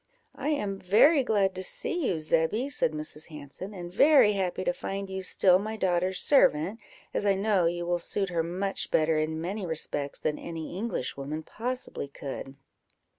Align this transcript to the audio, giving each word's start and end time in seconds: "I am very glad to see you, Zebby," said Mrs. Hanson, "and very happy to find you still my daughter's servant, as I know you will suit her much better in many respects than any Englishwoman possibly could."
"I 0.33 0.49
am 0.49 0.79
very 0.79 1.21
glad 1.23 1.53
to 1.53 1.61
see 1.61 2.07
you, 2.09 2.17
Zebby," 2.19 2.69
said 2.69 2.91
Mrs. 2.91 3.27
Hanson, 3.27 3.71
"and 3.75 3.93
very 3.93 4.33
happy 4.33 4.63
to 4.63 4.73
find 4.73 5.11
you 5.11 5.21
still 5.21 5.59
my 5.59 5.77
daughter's 5.77 6.23
servant, 6.23 6.79
as 7.13 7.23
I 7.23 7.35
know 7.35 7.67
you 7.67 7.85
will 7.85 7.99
suit 7.99 8.29
her 8.29 8.41
much 8.41 8.89
better 8.89 9.19
in 9.19 9.39
many 9.39 9.63
respects 9.63 10.19
than 10.19 10.39
any 10.39 10.75
Englishwoman 10.75 11.43
possibly 11.43 12.07
could." 12.07 12.55